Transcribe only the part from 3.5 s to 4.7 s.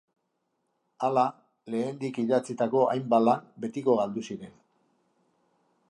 betiko galdu ziren.